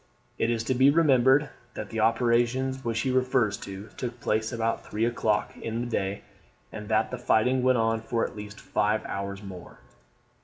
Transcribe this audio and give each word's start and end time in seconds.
It 0.39 0.49
is 0.49 0.63
to 0.63 0.73
be 0.73 0.89
remembered 0.89 1.51
that 1.75 1.91
the 1.91 1.99
operations 1.99 2.83
which 2.83 3.01
he 3.01 3.11
refers 3.11 3.55
to, 3.57 3.89
took 3.97 4.19
place 4.19 4.51
about 4.51 4.83
three 4.83 5.05
o'clock 5.05 5.55
in 5.55 5.81
the 5.81 5.85
day, 5.85 6.23
and 6.71 6.89
that 6.89 7.11
the 7.11 7.19
fighting 7.19 7.61
went 7.61 7.77
on 7.77 8.01
for 8.01 8.25
at 8.25 8.35
least 8.35 8.59
five 8.59 9.05
hours 9.05 9.43
more. 9.43 9.77